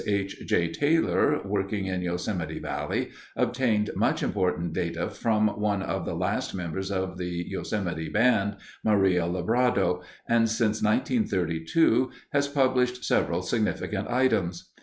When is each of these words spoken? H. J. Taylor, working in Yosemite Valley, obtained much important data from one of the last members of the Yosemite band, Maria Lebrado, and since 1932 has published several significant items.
H. 0.07 0.47
J. 0.47 0.69
Taylor, 0.69 1.41
working 1.45 1.85
in 1.85 2.01
Yosemite 2.01 2.57
Valley, 2.57 3.11
obtained 3.35 3.91
much 3.95 4.23
important 4.23 4.73
data 4.73 5.11
from 5.11 5.49
one 5.59 5.83
of 5.83 6.05
the 6.05 6.15
last 6.15 6.55
members 6.55 6.89
of 6.89 7.19
the 7.19 7.45
Yosemite 7.47 8.09
band, 8.09 8.55
Maria 8.83 9.25
Lebrado, 9.27 10.01
and 10.27 10.49
since 10.49 10.81
1932 10.81 12.09
has 12.33 12.47
published 12.47 13.03
several 13.05 13.43
significant 13.43 14.07
items. 14.07 14.71